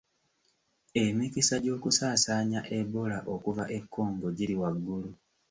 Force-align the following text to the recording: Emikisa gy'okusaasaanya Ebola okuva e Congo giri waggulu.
Emikisa 1.03 1.55
gy'okusaasaanya 1.63 2.61
Ebola 2.79 3.17
okuva 3.33 3.63
e 3.77 3.79
Congo 3.93 4.27
giri 4.37 4.55
waggulu. 4.61 5.09